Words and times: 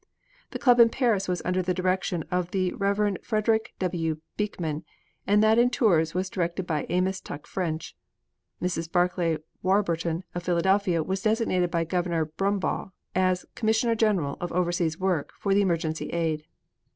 The 0.49 0.57
club 0.57 0.79
in 0.79 0.89
Paris 0.89 1.27
was 1.27 1.43
under 1.45 1.61
the 1.61 1.75
direction 1.75 2.23
of 2.31 2.49
the 2.49 2.73
Rev. 2.73 3.17
Frederick 3.21 3.73
W. 3.77 4.19
Beekman, 4.35 4.83
and 5.27 5.43
that 5.43 5.59
at 5.59 5.71
Tours 5.71 6.15
was 6.15 6.27
directed 6.27 6.65
by 6.65 6.87
Amos 6.89 7.21
Tuck 7.21 7.45
French. 7.45 7.95
Mrs. 8.59 8.91
Barclay 8.91 9.37
Warburton 9.61 10.23
of 10.33 10.41
Philadelphia 10.41 11.03
was 11.03 11.21
designated 11.21 11.69
by 11.69 11.83
Governor 11.83 12.25
Brumbaugh 12.25 12.89
as 13.13 13.45
Commissioner 13.53 13.93
General 13.93 14.37
of 14.41 14.51
Overseas 14.51 14.97
Work 14.99 15.33
for 15.39 15.53
the 15.53 15.61
Emergency 15.61 16.09
Aid. 16.09 16.47